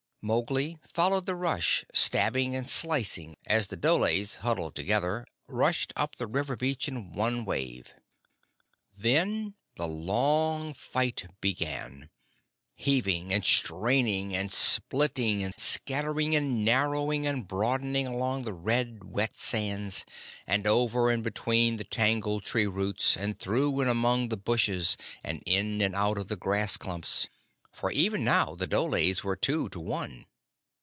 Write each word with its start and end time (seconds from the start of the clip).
Mowgli 0.23 0.77
followed 0.87 1.25
the 1.25 1.33
rush, 1.33 1.83
stabbing 1.95 2.55
and 2.55 2.69
slicing 2.69 3.35
as 3.47 3.65
the 3.67 3.75
dholes, 3.75 4.35
huddled 4.45 4.75
together, 4.75 5.25
rushed 5.47 5.91
up 5.95 6.15
the 6.17 6.27
river 6.27 6.55
beach 6.55 6.87
in 6.87 7.11
one 7.11 7.43
wave. 7.43 7.95
Then 8.95 9.55
the 9.77 9.87
long 9.87 10.75
fight 10.75 11.25
began, 11.41 12.11
heaving 12.75 13.33
and 13.33 13.43
straining 13.43 14.35
and 14.35 14.53
splitting 14.53 15.41
and 15.43 15.55
scattering 15.59 16.35
and 16.35 16.63
narrowing 16.63 17.25
and 17.25 17.47
broadening 17.47 18.05
along 18.05 18.43
the 18.43 18.53
red, 18.53 19.03
wet 19.03 19.35
sands, 19.35 20.05
and 20.45 20.67
over 20.67 21.09
and 21.09 21.23
between 21.23 21.77
the 21.77 21.83
tangled 21.83 22.43
tree 22.43 22.67
roots, 22.67 23.17
and 23.17 23.39
through 23.39 23.81
and 23.81 23.89
among 23.89 24.29
the 24.29 24.37
brushes, 24.37 24.97
and 25.23 25.41
in 25.47 25.81
and 25.81 25.95
out 25.95 26.19
of 26.19 26.27
the 26.27 26.37
grass 26.37 26.77
clumps; 26.77 27.27
for 27.73 27.89
even 27.89 28.25
now 28.25 28.53
the 28.53 28.67
dholes 28.67 29.23
were 29.23 29.37
two 29.37 29.69
to 29.69 29.79
one. 29.79 30.25